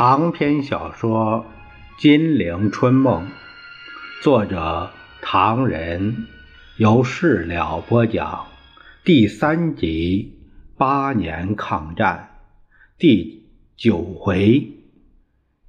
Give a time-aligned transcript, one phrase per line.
[0.00, 1.44] 长篇小说
[2.00, 3.26] 《金陵春梦》，
[4.22, 6.26] 作者唐人，
[6.78, 8.46] 由事了播讲。
[9.04, 10.38] 第三集
[10.78, 12.30] 八年抗战
[12.96, 13.44] 第
[13.76, 14.72] 九回，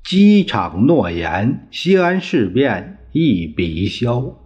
[0.01, 4.37] 机场诺言，西安事变一笔销，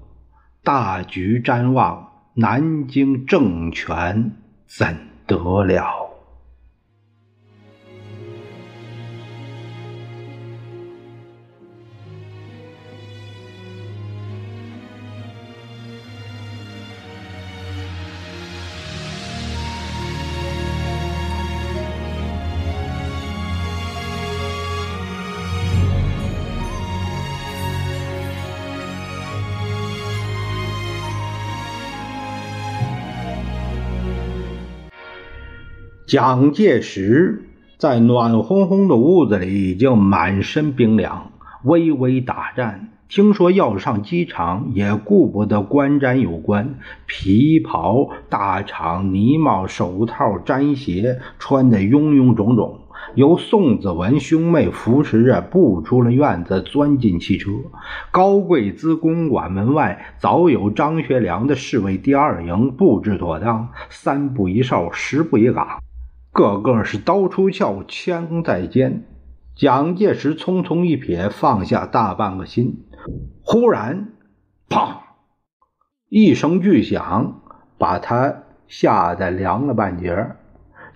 [0.63, 4.31] 大局瞻望，南京政权
[4.65, 6.04] 怎得了？
[36.07, 37.47] 蒋介石
[37.79, 41.31] 在暖烘烘的屋子里已经满身冰凉，
[41.63, 42.89] 微微打颤。
[43.09, 46.75] 听说要上机场，也顾不得观瞻有关，
[47.07, 52.81] 皮袍、大氅、呢帽、手套、毡鞋，穿得臃臃肿肿。
[53.15, 57.49] 由宋子文兄妹扶持着步出了院子，钻进汽车。
[58.11, 65.67] 高贵滋公馆门外早有张学良的侍卫第二营布置妥当，三步一哨，十步一岗。
[66.35, 69.05] 个个是刀出鞘，枪在肩。
[69.55, 72.83] 蒋介石匆匆一瞥，放下大半个心。
[73.41, 74.09] 忽然，
[74.67, 74.97] 砰！
[76.09, 77.39] 一声巨响，
[77.77, 80.31] 把他吓得凉了半截。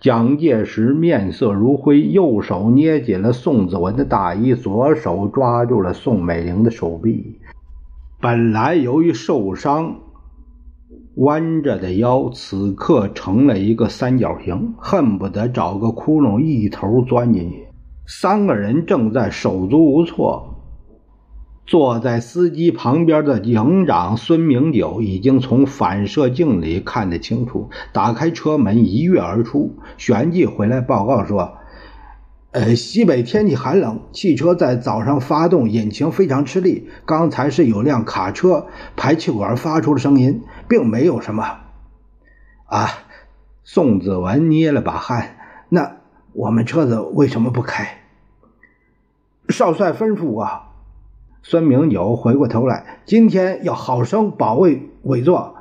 [0.01, 7.39] 蒋介石面色如灰，右手捏紧了宋子文的大衣，左手抓住了宋美龄的手臂。
[8.19, 10.01] 本来由于受伤。
[11.15, 17.67] 弯着的腰，此刻成了一个三角形，恨不得找个窟窿一头钻进去。
[18.07, 20.55] 三个人正在手足无措。
[21.67, 31.53] 坐在司机旁边的营长孙明九已经从反射镜里看得清楚，打开车门一跃而出，旋即回来报告说。
[32.51, 36.89] 呃，西北天气寒冷，汽车在早上发动，引擎非常吃力。
[37.05, 41.43] 刚才是有辆卡车排气管发出了声音，并没有什么。
[42.67, 42.87] 啊，
[43.63, 45.35] 宋子文捏了把汗。
[45.67, 45.97] 那
[46.31, 47.97] 我们车子为什么不开？
[49.49, 50.61] 少帅吩咐我。
[51.41, 55.55] 孙明九回过头来，今天要好生保卫委座，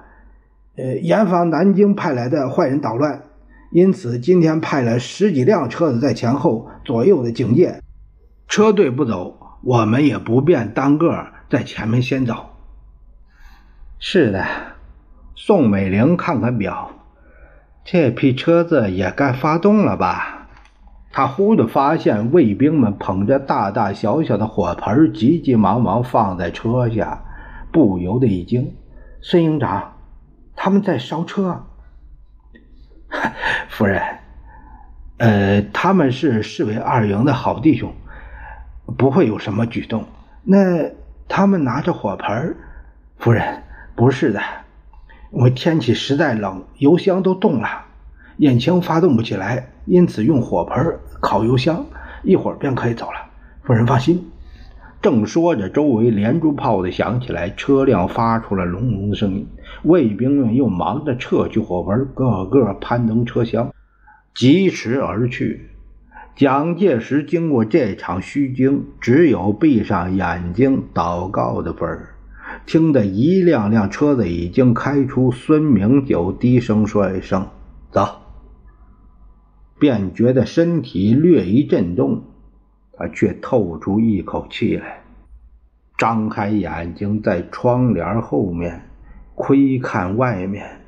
[0.77, 3.23] 呃，严防南京派来的坏人捣乱。
[3.71, 7.83] 因此，今天派了十几辆车子在前后左右的警戒，
[8.49, 12.51] 车队不走，我们也不便单个在前面先走。
[13.99, 14.45] 是的，
[15.41, 16.91] 宋美龄看看表，
[17.85, 20.49] 这批车子也该发动了吧？
[21.13, 27.23] 他忽地发现卫兵们捧着大大小小的火盆，急急忙忙放在车下，
[27.71, 28.75] 不由得一惊。
[29.21, 29.93] 孙营长，
[30.57, 31.67] 他们在烧车。
[33.71, 34.03] 夫人，
[35.19, 37.95] 呃，他们是市委二营的好弟兄，
[38.99, 40.05] 不会有什么举动。
[40.43, 40.91] 那
[41.29, 42.57] 他们拿着火盆
[43.19, 43.63] 夫人，
[43.95, 44.41] 不是的，
[45.31, 47.69] 因为天气实在冷，油箱都冻了，
[48.39, 51.85] 引擎发动不起来，因此用火盆烤油箱，
[52.23, 53.31] 一会儿便可以走了。
[53.63, 54.31] 夫人放心。
[55.01, 59.47] 正说着，周围连珠炮的响起来，车辆发出了隆隆的声音。
[59.85, 63.73] 卫兵们又忙着撤去火盆，个个攀登车厢，
[64.35, 65.71] 疾驰而去。
[66.35, 72.15] 蒋介石经过这场虚惊，只有闭上眼睛祷告的份儿。
[72.69, 77.49] 听得一辆辆车子已经开出，孙明九低声说一声
[77.91, 78.21] “走”，
[79.81, 82.25] 便觉得身体略一震动。
[82.93, 85.01] 他却透出一口气来，
[85.97, 88.83] 张开眼睛，在窗帘后面
[89.35, 90.83] 窥看外面，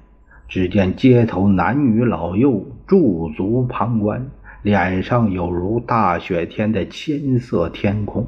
[0.48, 4.30] 只见街头男女老幼驻足旁观，
[4.60, 8.26] 脸上有如大雪天的青色天空，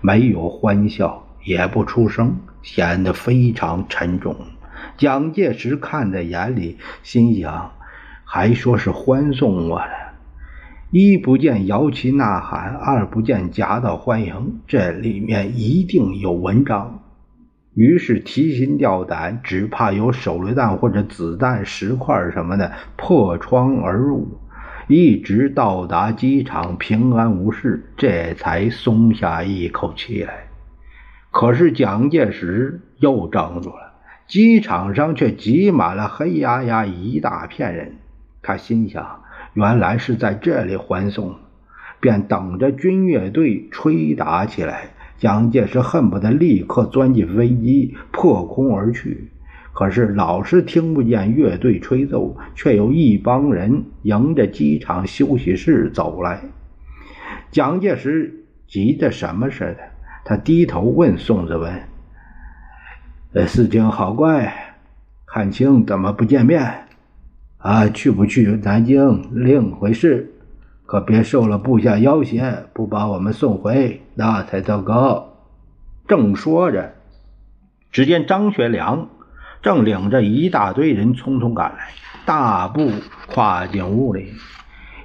[0.00, 2.34] 没有欢笑，也不出声，
[2.70, 4.36] 显得非常沉重。
[4.98, 7.72] 蒋介石看在眼里，心想：
[8.24, 9.90] 还说是欢送我了。
[10.90, 17.02] 一不见摇旗呐喊，二不见夹道欢迎，这里面一定有文章。
[17.74, 24.38] 于是提心吊胆，只怕有手榴弹或者子弹、石块什么的破窗而入，
[24.88, 30.47] 一直到达机场平安无事，这才松下一口气来。
[31.38, 33.92] 可是蒋介石又怔住了，
[34.26, 37.94] 机场上却挤满了黑压压一大片人，
[38.42, 39.20] 他心想。
[39.54, 41.36] 原来是在这里欢送，
[42.00, 44.90] 便等着军乐队吹打起来。
[45.18, 49.30] 蒋介石恨不得立刻钻进飞机，破空而去。
[49.72, 56.40] 可是老是听不见乐队吹奏，却有一帮人迎着机场休息室走来。
[57.52, 59.78] 蒋介石急得什么似的，
[60.28, 61.88] 他低头问宋子文
[63.32, 64.74] ：“呃，事情好怪，
[65.24, 66.86] 汉卿怎么不见面？
[67.56, 70.34] 啊，去不去南京另回事，
[70.84, 75.32] 可别受了部下要挟，不把我们送回，那才糟糕。”
[76.06, 76.92] 正说着，
[77.90, 79.08] 只见张学良。
[79.62, 81.88] 正领着一大堆人匆匆赶来，
[82.26, 82.90] 大步
[83.32, 84.34] 跨进屋里，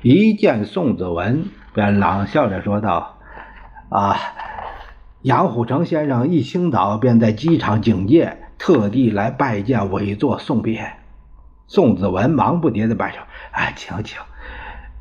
[0.01, 3.19] 一见宋子文，便冷笑着说道
[3.89, 4.17] ：“啊，
[5.23, 10.97] 杨虎城先生一清早便在机场警戒，特地来拜见委座送别。”
[11.65, 13.19] 宋子文忙不迭的摆手
[13.51, 14.19] ：“啊，请请，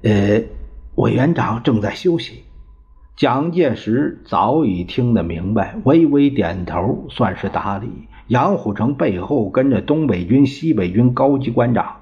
[0.02, 0.44] 呃，
[0.94, 2.44] 委员长正在休息。”
[3.18, 8.06] 蒋介石早已听得明白，微微点头，算是答理。
[8.28, 11.96] 杨虎城背后跟着东北军、西北军高级官长，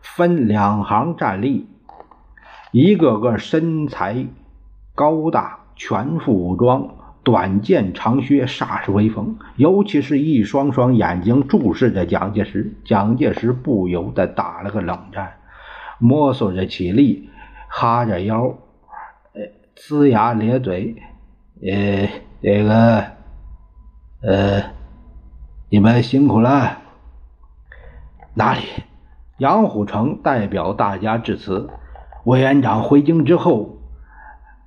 [0.00, 1.68] 分两行站立，
[2.72, 4.26] 一个个身材
[4.96, 9.38] 高大，全副武装，短剑长靴，煞是威风。
[9.56, 15.34] 尤其是一双双眼睛注视着蒋介石，蒋介石不由得打了个冷战，
[15.98, 17.28] 摸索着起立，
[17.68, 18.56] 哈着腰，
[19.34, 19.42] 呃，
[19.76, 20.96] 呲牙咧嘴，
[21.62, 22.08] 呃，
[22.40, 23.04] 这个，
[24.22, 24.62] 呃。
[25.70, 26.80] 你们辛苦了。
[28.34, 28.60] 哪里？
[29.38, 31.70] 杨虎城代表大家致辞。
[32.24, 33.78] 委员长回京之后，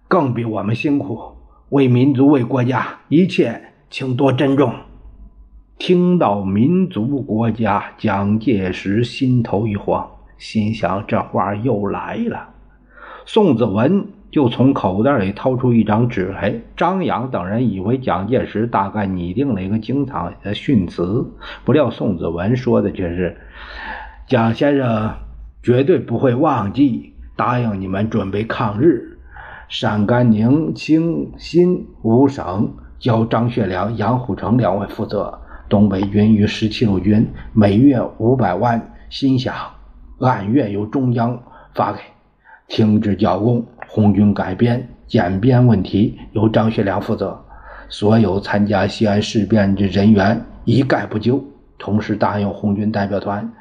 [0.08, 1.38] 更比我们辛苦，
[1.69, 4.73] 为民族、为国家，一切请多珍重。
[5.77, 12.50] 听到民族、国家，蒋介石心头一慌，心想这话又来了。
[13.25, 14.07] 宋子文。
[14.31, 21.31] 就从口袋里掏出一张纸来，张扬等人以为蒋介石大概拟定了一个精彩的训词，
[21.63, 23.38] 不料宋子文说的却是
[24.27, 25.13] ：“蒋先生
[25.63, 29.14] 绝对不会忘记答应你们准备抗日。
[29.67, 39.51] 陕甘宁清新五省交张学良、杨虎城两位负责，东北军与十七路军每月五百万薪饷，
[40.19, 41.41] 按月由中央
[41.73, 42.00] 发给，
[42.67, 47.39] 停止剿共。”红军改编减编问题由张学良负责，
[47.88, 51.44] 所有参加西安事变的人员一概不救。
[51.77, 53.53] 同时答应红军代表团，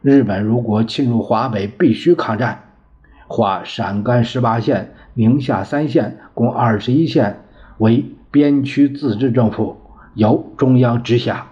[0.00, 2.60] 日本如果侵入华北，必须抗战。
[3.26, 7.42] 划陕甘十八县、宁夏三县共二十一县
[7.76, 9.76] 为边区自治政府，
[10.14, 11.48] 由中央直辖。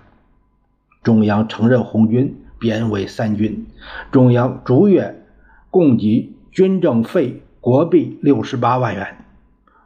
[1.03, 3.67] 中央承认红军编为三军，
[4.11, 5.23] 中央逐月
[5.71, 7.43] 供给军政费。
[7.61, 9.19] 国币六十八万元，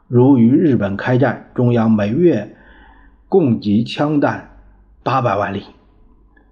[0.07, 2.55] 如与日本开战，中央每月
[3.27, 4.51] 供给枪弹
[5.01, 5.63] 八百万粒。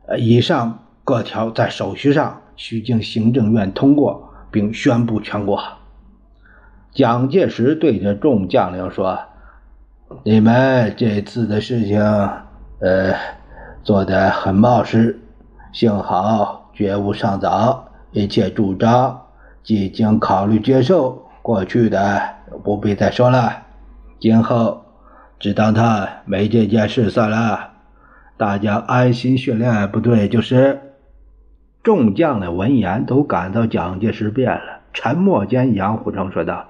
[0.08, 5.62] 呃，以上各条在手续上需经行政院通过，并宣布全国。
[6.94, 9.20] 蒋介石对着众将领说
[10.24, 12.02] ：“你们这次的事情，
[12.80, 13.14] 呃，
[13.84, 15.20] 做得很冒失，
[15.72, 19.22] 幸好觉悟尚早，一切主张。”
[19.64, 22.22] 即经考虑接受，过去的
[22.64, 23.64] 不必再说了。
[24.20, 24.84] 今后
[25.40, 27.70] 只当他没这件事算了，
[28.38, 30.82] 大家安心训练部队就是。
[31.84, 34.81] 众将的闻言都感到蒋介石变了。
[34.94, 36.66] 沉默间，杨虎城说道：“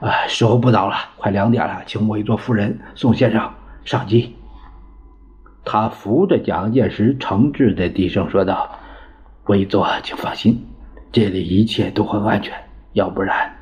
[0.00, 3.50] 啊，时候不早了，快两点了，请委座夫人宋先生
[3.84, 4.36] 上机。”
[5.64, 8.70] 他扶着蒋介石，诚挚的低声说道
[9.46, 10.66] ：“委座，请放心。”
[11.12, 12.54] 这里一切都很安全，
[12.92, 13.52] 要不然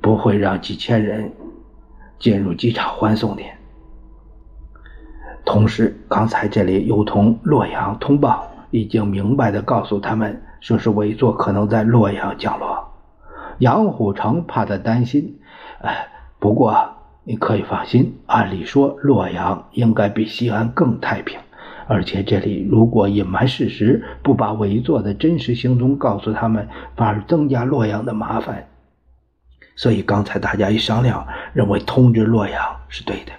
[0.00, 1.32] 不会让几千人
[2.18, 3.42] 进入机场欢送的。
[5.44, 12.93] 同时，刚才这里又同洛阳通报，已经明白的告诉他们，说是委座可能在洛阳降落。
[13.58, 15.38] 杨虎城怕他担心，
[15.80, 16.08] 哎，
[16.38, 16.74] 不过
[17.24, 21.38] 你可以放心，按理说洛阳应该比西安更太平。
[21.86, 28.66] 而且这里如果隐瞒事实，不把委座的真实行踪告诉他们，反而增加洛阳的麻烦。
[29.76, 33.32] 所以刚才大家一商量，认为通知洛阳是对的。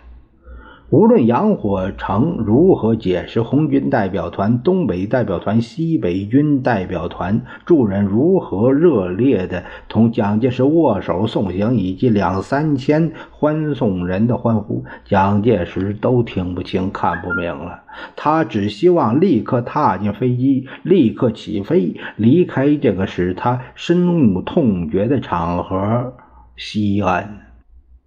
[0.91, 17.79] 无论杨虎城如何解释，红军代表团、东北代表团、西北军代表团众人如何热烈的同蒋介石握手送行，以及两三千欢送人的欢呼，蒋介石都听不清、看不明了。
[18.15, 26.13] 他只希望立刻踏进飞机，立刻起飞，离开这个使他深恶痛绝的场合——
[26.55, 27.44] 西安。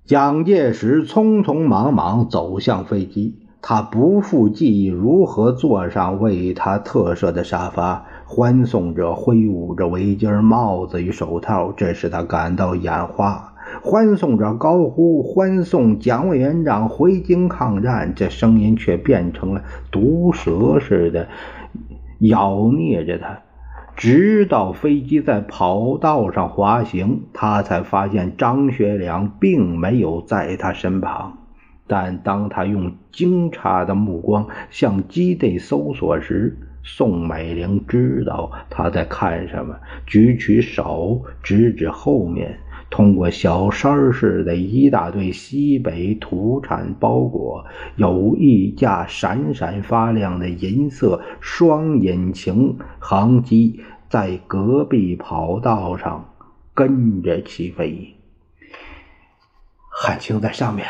[0.08, 8.06] 蒋介石匆匆忙忙走向飞机，他不复记忆如何坐上为他特设的沙发。
[8.24, 13.52] 欢送着，挥舞着围巾、帽子与手套，这使他感到眼花。
[13.82, 19.60] 欢送着，高呼“欢送蒋委员长回京抗战”，这声音却变成了
[19.90, 21.28] 毒蛇似的
[22.20, 23.40] 咬啮着他。
[23.98, 31.36] 直到飞机在跑道上滑行，他才发现张学良并没有在他身旁。
[31.88, 39.74] 但当他用惊诧的目光向基地搜索时，宋美龄知道他在看什么，
[40.06, 42.60] 举起手指指后面，
[42.90, 47.66] 通过小山似的一大堆西北土产包裹，
[47.96, 56.32] 有一架闪闪发亮的银色双引擎航机在隔壁跑道上
[56.72, 58.14] 跟着起飞，
[59.90, 60.86] 汉卿在上面。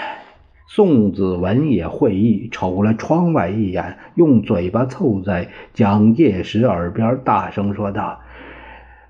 [0.70, 8.20] 宋子文也会意，瞅了窗外一眼，用嘴巴凑在蒋介石耳边，大声说道：“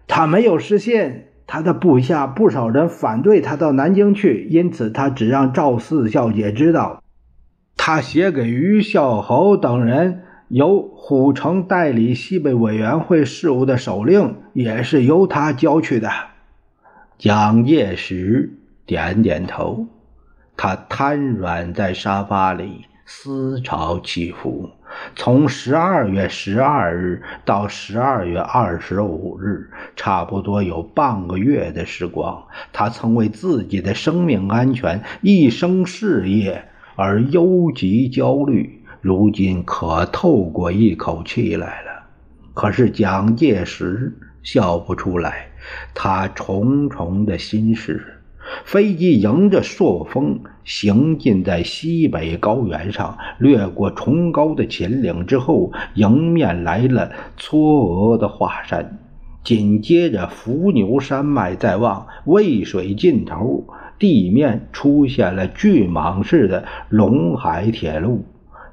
[0.06, 7.02] 他没有失信，他的部下不少人反对他到南京去，因此他只让赵四小姐知道。
[7.76, 16.10] 他写给于孝侯等人，由虎城代理西北委员会事务的手令，也是由他交去的。”
[17.16, 18.52] 蒋介石
[18.84, 19.86] 点点头。
[20.54, 24.68] 他瘫软在沙发里，思潮起伏。
[25.16, 32.44] 从十二月十二日到十二月二十五日，差不多有半个月的时光。
[32.70, 42.02] 他曾为自己的生命安全、一生事业而忧急焦虑，如今可透过一口气来了。
[42.52, 45.48] 可是蒋介石笑不出来，
[45.94, 48.16] 他重重的心事。
[48.64, 58.98] 飞机迎着朔风行进在西北高原上，掠过崇高的秦岭之后，迎面来了嵯峨的华山，
[59.42, 63.64] 紧接着伏牛山脉在望，渭水尽头，
[63.98, 68.26] 地面出现了巨蟒似的陇海铁路。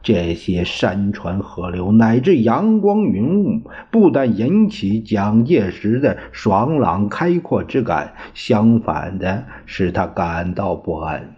[0.04, 11.35] 这些山川河流乃至阳光云雾，不但引起蒋介石的爽朗开阔之感，相反的使他感到不安。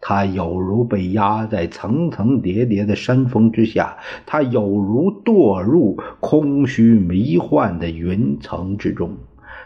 [0.00, 9.16] 他有如被压在层层叠叠的山峰之下，他有如堕入空虚迷幻的云层之中。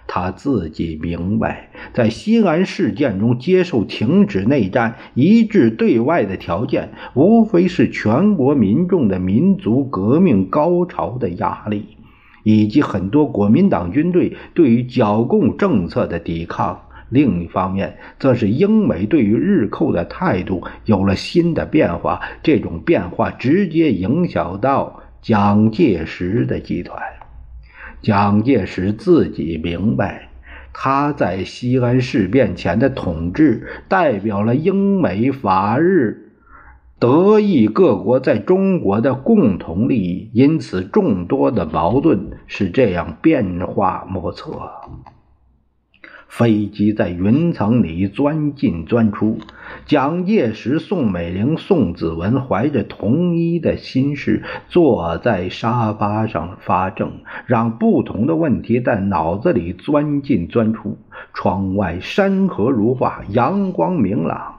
[0.07, 11.97] 他自己明白，在西安事件中接受停止内战、一致对外的条件，无非是全国民众的民族革命高潮的压力，
[12.43, 16.83] 以及很多国民党军队对于剿共政策的抵抗。
[17.11, 27.01] 另一方面，则是英美对于日寇的态度有了新的变化，这种变化直接影响到蒋介石的集团。
[28.03, 30.29] 蒋介石自己明白，
[30.73, 36.33] 他在西安事变前的统治代表了英美法日
[36.99, 44.71] 德意各国在中国的共同利益，因此众多的矛盾是这样变化莫测。
[46.37, 49.39] 飞机在云层里钻进钻出，
[49.87, 60.99] 蒋介石、宋美龄、宋子文怀着同一的心事，坐在沙发上发怔，让不同的问题在脑子里钻进钻出。
[61.35, 64.57] 窗外山河如画，阳光明朗，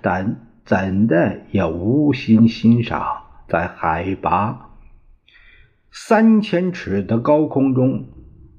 [0.00, 3.04] 但怎的也无心欣赏。
[3.46, 4.70] 在海拔
[5.90, 8.06] 三千尺的高空中。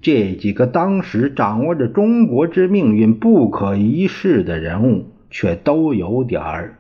[0.02, 6.80] 这几个当时掌握着中国之命运不可一世的人物，却都有点儿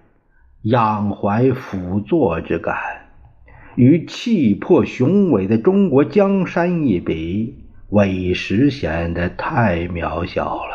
[0.61, 2.75] 仰怀辅佐之感，
[3.75, 10.71] 与气魄雄伟的中国江山一比，委实显得太渺小了。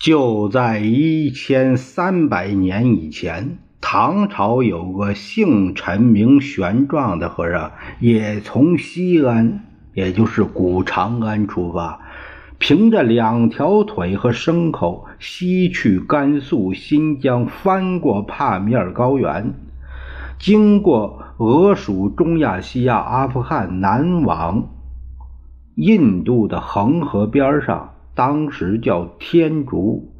[0.00, 3.58] 就在一千三百年以前。
[3.88, 9.60] 唐朝有个姓陈名玄奘的和尚，也从西安，
[9.94, 12.00] 也就是古长安出发，
[12.58, 19.54] 凭着两条腿和牲口，西去甘肃、新疆，翻过帕米尔高原，
[20.36, 24.68] 经过俄属中亚西亚、阿富汗，南往
[25.76, 30.12] 印度的恒河边上，当时叫天竺。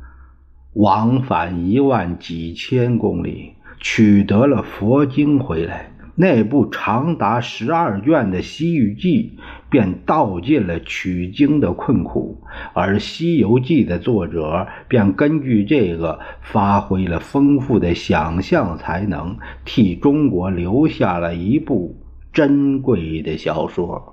[0.76, 9.38] 往返一万几千公里，取得了佛经回来，那部长达十二卷的《西域记》
[9.71, 12.42] 便道尽了取经的困苦，
[12.75, 21.97] 而《西游记》的作者便根据这个发挥了丰富的想象才能，替中国留下了一部
[22.35, 24.12] 珍贵的小说。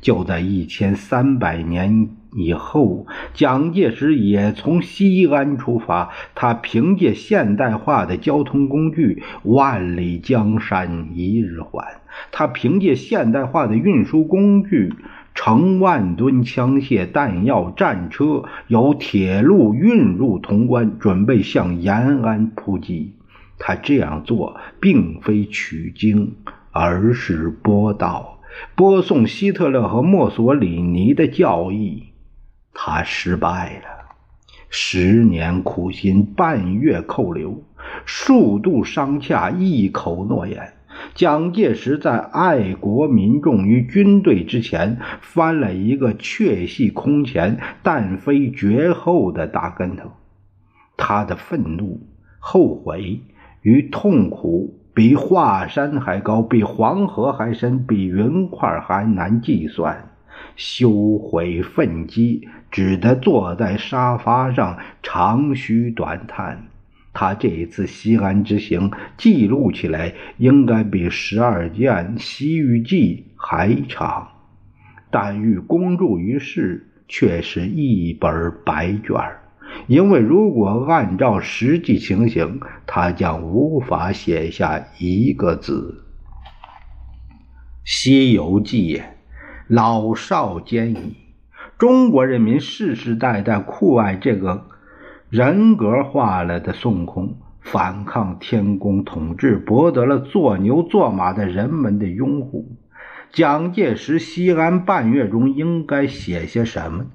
[0.00, 6.10] 就在一千三百年以后，蒋介石也从西安出发。
[6.34, 12.00] 他凭借现代化的交通工具“万里江山一日还”，
[12.32, 14.94] 他凭借现代化的运输工具——
[15.34, 23.14] 成万吨枪械、弹药、战车，由铁路运入潼关，准备向延安扑击。
[23.58, 26.34] 他这样做并非取经，
[26.70, 28.40] 而是播道。
[28.74, 32.11] 播送希特勒和墨索里尼的教义，
[32.74, 34.14] 他失败了。
[34.68, 37.62] 十年苦心，半月扣留，
[38.06, 40.72] 数度商洽，一口诺言。
[41.14, 50.12] 蒋介石在爱国民众与军队之前翻了一个确系空前但非绝后的大跟头。
[50.96, 52.06] 他的愤怒、
[52.38, 53.20] 后悔
[53.62, 54.78] 与痛苦。
[54.94, 60.10] 比华山还高，比黄河还深，比云块还难计算。
[60.54, 66.66] 羞悔愤激，只得坐在沙发上长吁短叹。
[67.12, 74.28] 他这一次西安之行记录起来，应该比十二卷《西域记》还长，
[75.10, 79.38] 但欲公诸于世，却是一本白卷儿。
[79.86, 86.04] 因为如果按照实际情形，他将无法写下一个字。
[87.84, 88.98] 《西游记》
[89.66, 91.16] 老少皆宜，
[91.82, 94.68] 中国人民世世代代酷爱这个
[95.30, 102.68] 人格化了的孙悟空，反抗天宫统治，博得了做牛做马的人们的拥护。
[103.32, 107.06] 蒋介石西安半月中应该写些什么？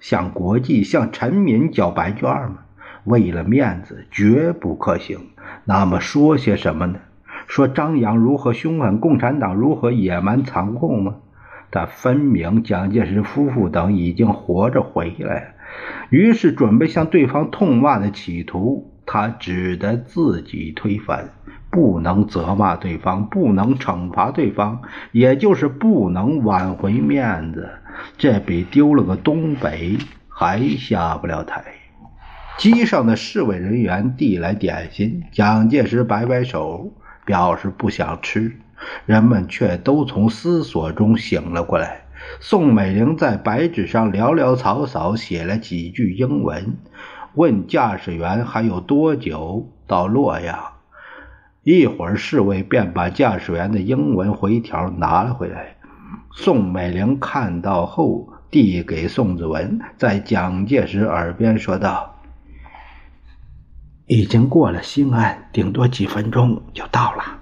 [0.00, 2.60] 向国际、向臣民交白卷吗？
[3.04, 5.18] 为了面子，绝不可行。
[5.66, 7.00] 那么说些什么呢？
[7.46, 11.16] 说张扬如何凶狠，共产党如何野蛮残酷吗？
[11.70, 15.54] 但分明蒋介石夫妇等已经活着回来。
[16.10, 21.30] 于是准备向对方痛骂的企图，他只得自己推翻。
[21.70, 24.80] 不能责骂对方，不能惩罚对方，
[25.12, 27.68] 也就是不能挽回面子。
[28.16, 31.62] 这比丢了个东北还下不了台。
[32.56, 36.94] 机上的侍卫人员递来点心，蒋介石摆摆手，
[37.26, 38.56] 表示不想吃。
[39.06, 42.02] 人们却都从思索中醒了过来。
[42.40, 46.76] 宋美龄在白纸上潦潦草草写了几句英文，
[47.34, 50.58] 问驾驶员还有多久到洛阳。
[51.62, 55.76] 一会儿，侍卫便把驾驶员的英文回条拿了回来。
[56.32, 62.20] 宋美龄看到后，递给宋子文，在蒋介石耳边说道
[64.06, 67.37] ：“已经过了西安，顶多几分钟就到了。”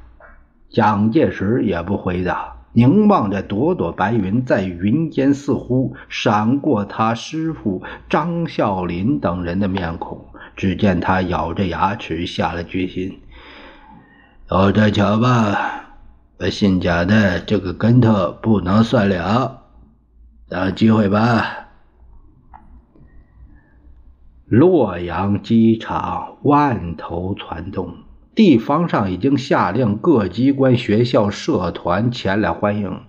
[0.70, 10.26] 蒋介石也不回答，凝望着朵朵白云，在云间似乎闪过他师傅张啸林等人的面孔。
[10.54, 13.20] 只见他咬着牙齿，下了决心
[14.50, 15.82] ：“有着瞧吧。”
[16.50, 19.62] 新家的这个跟头不能算了，
[20.48, 21.68] 等机会吧。
[24.46, 27.94] 洛阳机场万头攒动，
[28.36, 33.00] 地方上已经下令各机关、学校、社团前来欢迎。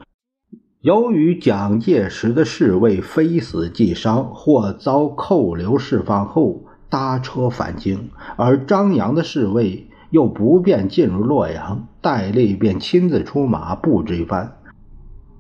[0.79, 9.83] 由于蒋介石的侍卫非死即伤，或遭扣留释放后搭车返京，而张扬的侍卫。
[10.09, 14.56] 又不便进入洛阳，戴笠便亲自出马布置一番。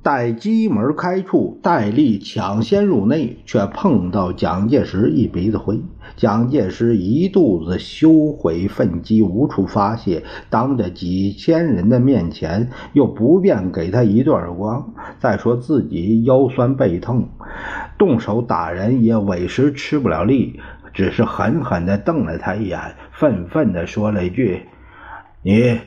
[0.03, 5.81] 待机门开处，戴笠抢先入内，却碰到蒋介石一鼻子灰。
[6.15, 14.93] 蒋介石一肚子羞悔愤激，无处发泄，当着几千人的面前又不便给他一顿耳光。
[15.19, 17.27] 再说自己腰酸背痛，
[17.97, 20.59] 动手打人也委实吃不了力。
[20.93, 24.63] 只是狠狠地瞪了他一眼，愤愤地说了一句
[25.43, 25.79] ：“你，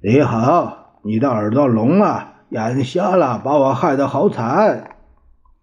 [0.00, 4.84] 你好，你的耳朵聋了，眼瞎了，把我害得好惨。”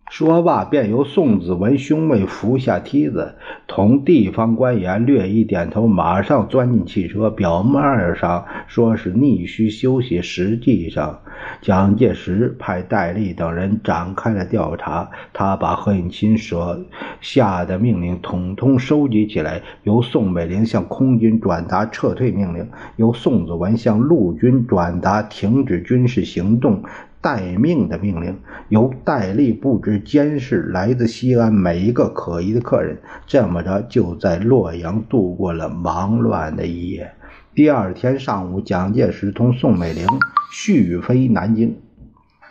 [0.09, 3.35] 说罢，便由宋子文兄妹扶下梯子，
[3.67, 7.29] 同地方官员略一点头，马上钻进汽车。
[7.29, 11.21] 表面上说是逆需休息，实际上，
[11.61, 15.09] 蒋介石派戴笠等人展开了调查。
[15.31, 16.79] 他把何应钦所
[17.21, 26.83] 下的命令统统收集起来，由宋美龄向空军转达撤退命令，由宋子文向陆军转达停止军事行动。
[27.21, 37.11] 待命的命令由戴笠布置监视来自西安每一个可疑的客人，这么着就在洛阳度过了忙乱的一夜。
[37.53, 40.05] 第二天上午，蒋介石同宋美龄
[40.53, 41.75] 续飞南京。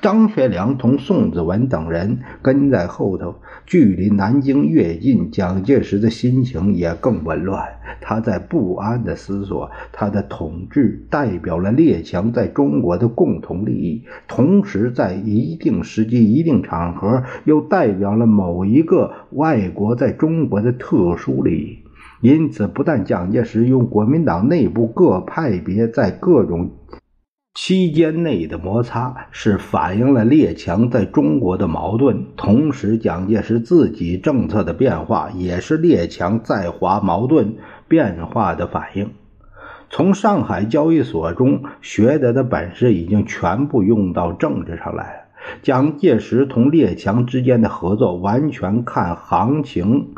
[0.00, 3.34] 张学良同宋子文等人跟在后头，
[3.66, 7.66] 距离南京越近，蒋介石的心情也更紊乱。
[8.00, 21.78] 他在不安地思索：他的统治代表了列强在中国的共同利益，同时在一定时机、一定场合，又代表了某一个外国在中国的特殊利益。
[22.20, 26.70] 因此，不但蒋介石用国民党内部各派别在各种。
[27.60, 37.56] 期间内的摩擦是反映了列强在中国的矛盾，同时蒋介石自己政策的变化也是列强在华矛盾
[37.88, 39.10] 变化的反应。
[39.90, 45.20] 从上海交易所中学得的本事已经全部用到政治上来了。
[45.60, 50.14] 蒋介石同列强之间的合作完全看行情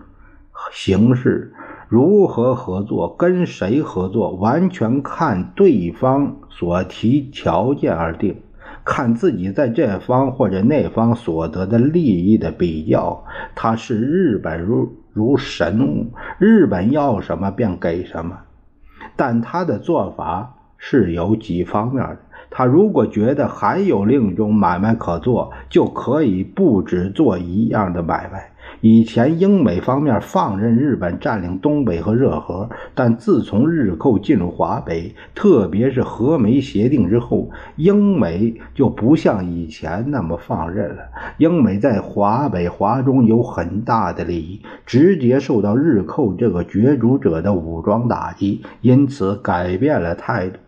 [0.72, 1.54] 形势。
[1.90, 8.36] 如何合作，跟谁合作，完全看对方所提条件而定，
[8.84, 13.24] 看自己在这方或者那方所得的利益的比较。
[13.56, 18.38] 他视日本如如神物，日本要什么便给什么。
[19.16, 22.18] 但他的做法是有几方面的。
[22.52, 28.49] 他如果觉得还有另一种买卖可做，就可以不只做一样的买卖。
[28.82, 41.02] 以前英美方面放任日本占领东北和热河，但自从日寇进入华北，特别是和美协定之后，英美就不像以前那么放任了。
[41.36, 50.58] 英美在华北、华中有很大的利益，直接受到日寇这个角逐者的武装打击，因此改变了态度。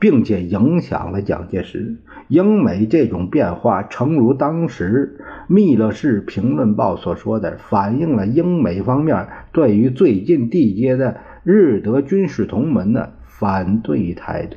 [0.00, 1.98] 并且影响了蒋介石。
[2.28, 14.56] 英美这种变化，诚如当时《密勒市评论报》所说的，反映了英美方面对于最近缔结的日德军事同盟的反对态度。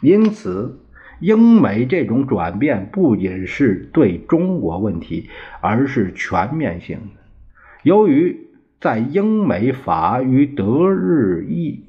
[0.00, 0.78] 因此，
[1.20, 5.28] 英美这种转变不仅是对中国问题，
[5.60, 7.20] 而是全面性的。
[7.82, 8.48] 由于
[8.80, 11.84] 在英美法与德日意。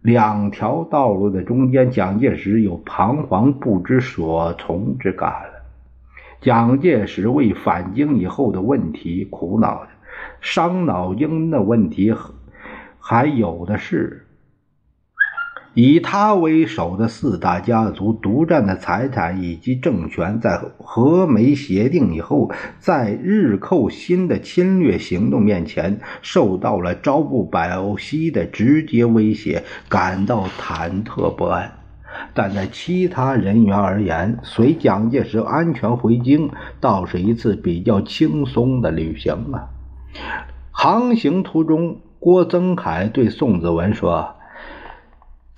[0.00, 5.64] 两条道路的中间，蒋介石有彷徨不知所从之感了。
[6.40, 9.88] 蒋介石为返京以后的问题苦恼的，
[10.40, 12.14] 伤脑筋的问题
[13.00, 14.27] 还有的是。
[15.80, 31.70] 以他为首的四大家族独占的财产以及政权，在和美协定以后，在日寇新的侵略行动面前，受到了朝不保夕的直接威胁，感到忐忑不安。
[32.34, 39.70] 但在其他人员而言，随蒋介石安全回京，倒是一次比较轻松的旅行啊。
[40.72, 44.34] 航行途中，郭增凯对宋子文说。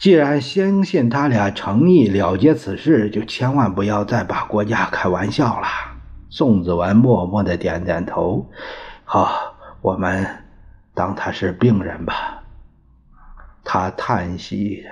[0.00, 5.66] 既然相信他俩诚意了结此事，就千万不要再把国家开玩笑了。
[6.30, 8.50] 宋子文默默的点点头。
[9.04, 9.30] 好，
[9.82, 10.26] 我们
[10.94, 12.42] 当他是病人吧。
[13.62, 14.86] 他叹息，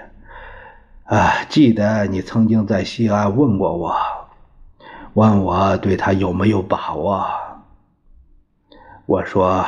[1.04, 3.96] 啊，记得你曾经在西安问过我，
[5.14, 7.26] 问我对他有没有把握。
[9.06, 9.64] 我说，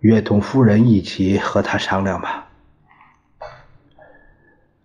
[0.00, 2.43] 约同夫人一起和他商量吧。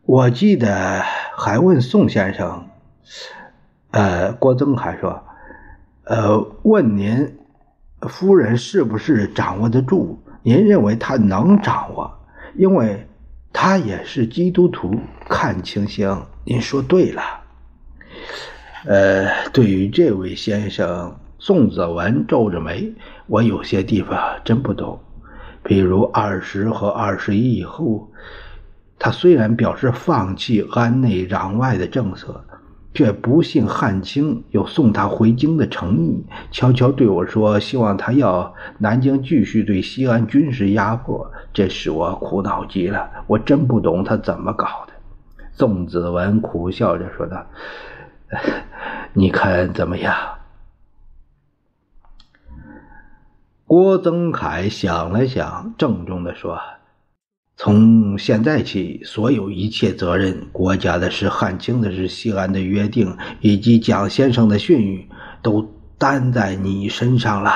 [0.10, 1.04] 我记得
[1.38, 2.68] 还问宋先生，
[3.92, 5.24] 呃，郭增还说，
[6.04, 7.38] 呃，问您
[8.02, 10.18] 夫人是不是掌握得住？
[10.42, 12.12] 您认为他能掌握？
[12.56, 13.08] 因为
[13.54, 17.22] 他也是基督徒，看情形，您说对了。
[18.88, 22.96] 呃，对于这位先生，宋子文皱着眉，
[23.28, 25.00] 我有些地方真不懂，
[25.62, 28.10] 比如二十和二十一以后。
[29.00, 32.44] 他虽然表示放弃安内攘外的政策，
[32.94, 44.94] 却不信汉卿有送他回京的诚意，悄悄对我说：“希望他要南京继续对西安军事压迫。”这使我苦恼极了，我真不懂他怎么搞的。
[45.52, 47.46] 宋子文苦笑着说道
[49.14, 50.14] ：“你看怎么样？”
[53.66, 56.60] 郭增凯想了想，郑重地说
[57.62, 65.06] ：“从现在起，所有一切责任，国家的事、汉卿的事、西安的约定以及蒋先生的训谕，
[65.42, 67.52] 都担在你身上了。”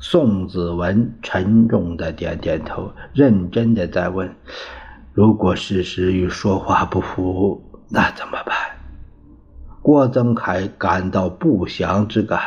[0.00, 4.34] 宋子文沉重的点点头，认真的在问
[5.12, 8.56] ：“如果事实与说话不符，那怎么办？”
[9.82, 12.40] 郭增凯感到不祥之感，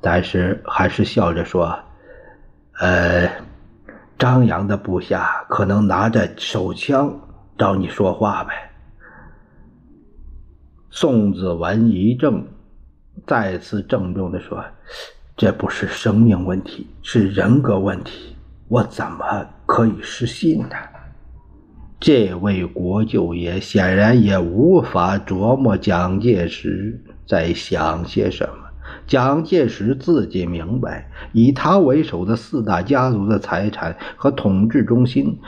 [0.00, 1.78] 但是还是笑着说
[2.80, 3.28] ：“呃。”
[4.18, 7.14] 张扬的部下可能拿着手枪
[7.58, 8.54] 找你说话呗。
[10.90, 12.44] 宋子文一怔，
[13.26, 14.64] 再次郑重地说
[15.36, 18.34] ：“这不是生命问题，是人格问题，
[18.68, 20.76] 我怎么可以失信呢？”
[22.00, 28.65] 这位国舅爷显然也无法琢磨蒋介石在想些什么。
[29.06, 35.38] 蒋介石自己明白，以他为首的四大家族的财产和统治中心，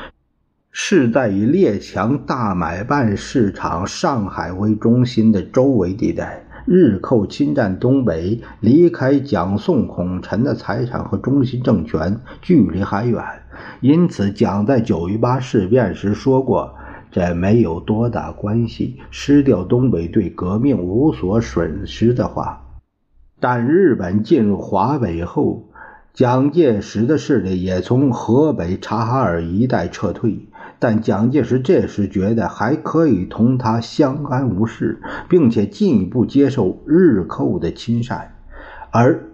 [0.71, 6.45] 是在以列强大买办市场上海为中心的周围地带。
[6.67, 13.25] 日寇侵占东北，离开蒋宋孔陈的财产和中心政权距离还远，
[13.81, 16.75] 因此蒋在九一八事变时说过
[17.11, 22.63] ：“这没有多大关系，失掉东北对革命无所损失的话。”
[23.41, 25.69] 但日本进入华北后，
[26.13, 30.49] 蒋介石的势力也从河北察哈尔一带撤退。
[30.81, 38.35] 但蒋介石这时觉得还可以同他相安无事，并且进一步接受日寇的亲善，
[38.91, 39.28] 而。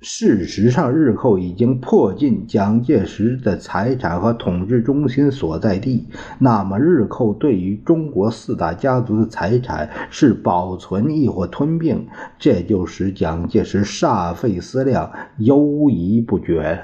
[0.00, 6.06] 事实上，日寇已经迫近蒋介石的财产和统治中心所在地。
[6.38, 12.06] 那么，日寇对于中国四大家族的财产是保存亦或吞并，
[12.38, 16.80] 这就使蒋介石煞费思量，犹疑不决。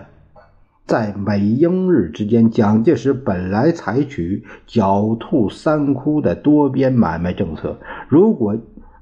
[0.84, 8.56] 在美英日之间，蒋介石本来采取狡兔三窟的多边买卖政策，如果。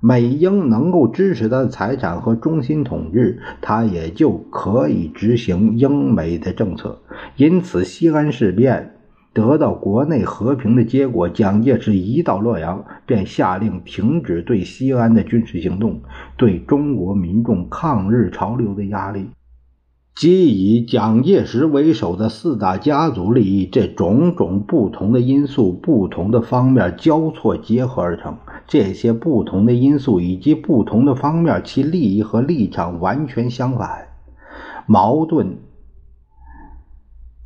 [0.05, 6.99] 美英能够支持他的财产和中心统治，他也就可以执行英美的政策。
[7.37, 8.97] 因此，西安事变
[9.33, 11.29] 得到国内和平的结果。
[11.29, 16.01] 蒋介石一到洛阳，便下令停止对西安的军事行动，
[16.37, 19.29] 对中国民众抗日潮流的压力。
[20.17, 28.37] 即以蒋介石为首的四大家族利益，这种种不同的因素、不同的方面交错结合而成。
[28.66, 34.09] 这些不同的因素以及不同的方面，其利益和立场完全相反、
[34.87, 35.59] 矛盾，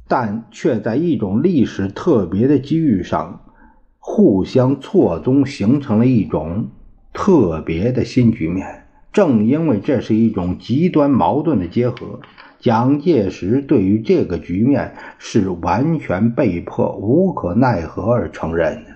[0.07, 3.41] 但却在一种历史特别的机遇上
[3.99, 6.69] 互相错综，形成了一种
[7.13, 8.85] 特别的新局面。
[9.13, 12.21] 正因为这是一种极端矛盾的结合。
[12.59, 18.91] 蒋介石对于这个局面是完全被迫、无可奈何而承认的，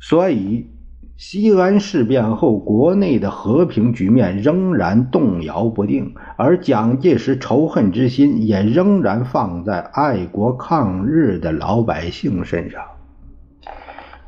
[0.00, 0.66] 所以
[1.24, 12.82] 西安事变后，国内的和平局面仍然动摇不定，而蒋介石仇恨之心也仍然放在爱国抗日的老百姓身上。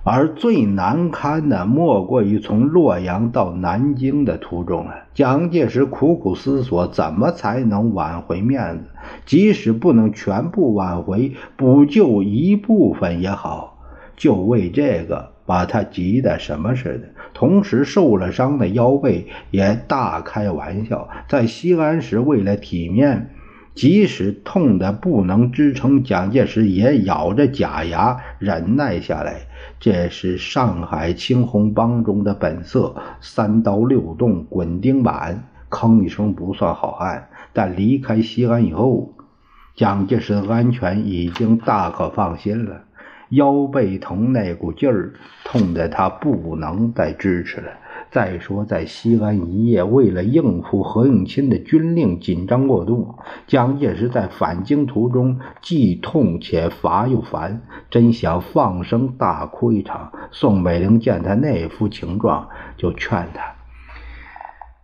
[0.05, 4.95] 而最难堪的，莫过于从洛阳到南京的途中了。
[5.15, 8.85] 蒋介石苦苦思索，怎么才能挽回面子？
[9.27, 13.73] 即使不能全部挽回，补救一部分也好。
[14.17, 17.09] 就为这个，把他急得什么似的。
[17.33, 21.09] 同时，受了伤的腰背也大开玩笑。
[21.29, 23.31] 在西安时，为了体面。
[23.75, 29.49] 即使痛得不能支撑，蒋介石也咬着假牙忍耐下来。
[29.81, 37.27] 这是上海青红帮中的本色，三刀六洞滚钉板，吭一声不算好汉。
[37.53, 39.13] 但离开西安以后，
[39.75, 42.85] 蒋介石的安全已经大可放心了。
[43.35, 45.13] 腰背疼那股劲儿，
[45.45, 47.71] 痛得他不能再支持了。
[48.11, 53.17] 再说，在西安一夜，为了应付何应钦的军令紧张过度，
[53.49, 60.13] 蒋介石在返京途中既痛且乏又烦，真想放声大哭一场。
[60.31, 63.43] 宋美龄见他那副情状，就劝他：“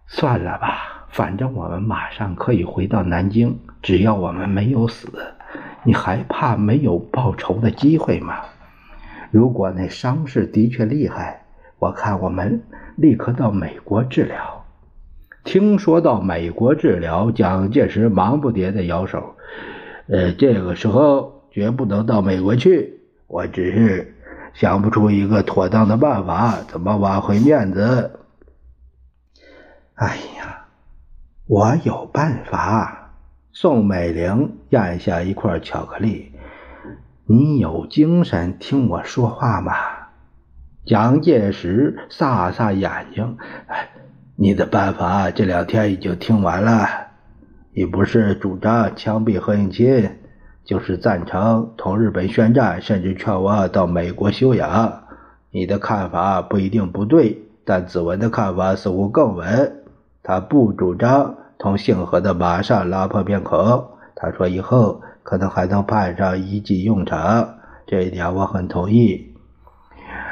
[0.08, 5.08] 算了吧，反正我们马上可以回到南京，只要我们没有死，
[5.84, 8.40] 你还怕没有报仇的机会吗？
[9.30, 11.44] 如果那伤势的确厉害，
[11.78, 12.62] 我看我们……”
[12.96, 14.66] 立刻到美国治疗。
[15.42, 19.36] 听说到美国治疗，蒋介石忙不迭的摇手
[20.06, 23.00] ：“呃，这个时候绝不能到美国去。
[23.26, 24.14] 我只是
[24.52, 28.20] 想不出一个妥当的办法，怎么挽回面子？”
[29.96, 30.66] 哎呀，
[31.46, 33.12] 我有办法。
[33.52, 36.32] 宋美龄咽下一块巧克力。
[37.26, 39.72] 你有精神听我说话吗？
[40.84, 43.90] 蒋介石撒撒眼睛，哎，
[44.34, 46.88] 你的办法这两天已经听完了。
[47.72, 50.18] 你不是主张枪毙何应钦，
[50.64, 55.04] 就是赞成同日本宣战，甚至劝我到美国休养。
[55.52, 59.84] 你的看法不一定不对，但子文的看法似乎更稳。
[60.22, 63.90] 他不主张同姓何的马上拉破面孔。
[64.20, 65.00] 他说以后。
[65.22, 67.56] 可能还能派上一技用场，
[67.86, 69.34] 这一点我很同意。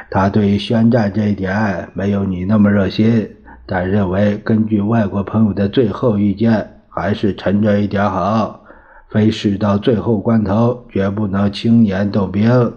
[0.09, 3.35] 他对宣战这一点没有你那么热心，
[3.67, 8.65] 但认为根据外国朋友的最后意见，还是沉着一点好。
[9.09, 12.73] 非事到最后关头，绝不能轻言动兵。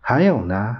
[0.00, 0.76] 还有呢？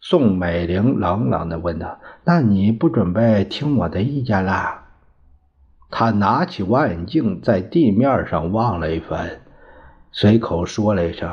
[0.00, 4.83] 宋美龄冷冷地问道：“那你不准备听我的意见啦？”
[5.90, 9.30] 他拿起望远镜，在地面上望了一番，
[10.10, 11.30] 随口说了一声：“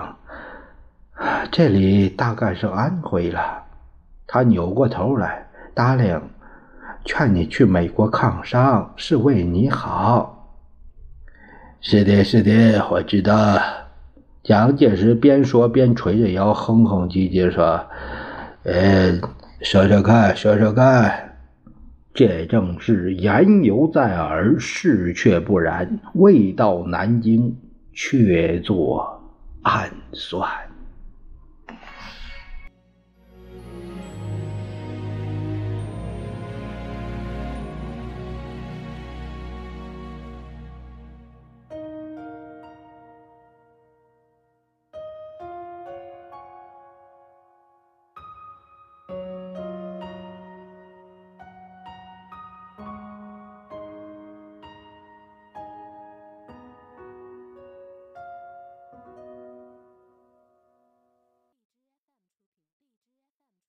[1.52, 3.64] 这里大概是安徽了。”
[4.28, 6.22] 他扭过头来，答应
[7.04, 10.48] ：“劝你去美国抗伤，是为你好。
[11.82, 13.60] ”“是的，是的，我知道。”
[14.44, 17.86] 蒋介石边说边捶着腰，哼哼唧唧说
[18.64, 19.20] ：“呃，
[19.62, 21.30] 说说看，说说看。”
[22.13, 26.00] 这正是言犹在耳，事却不然。
[26.13, 27.56] 未到南京，
[27.93, 29.24] 却作
[29.62, 30.71] 暗算。